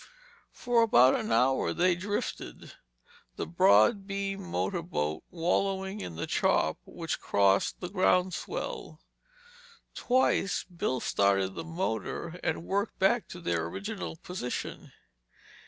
[0.51, 2.73] For about an hour they drifted,
[3.35, 8.99] the broad beamed motor boat wallowing in the chop which crossed the ground swell.
[9.93, 14.91] Twice Bill started the motor and worked back to their original position.